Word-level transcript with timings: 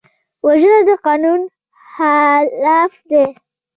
وژنه 0.45 0.79
د 0.87 0.89
قانون 1.05 1.41
خلاف 1.93 2.93
ده 3.11 3.25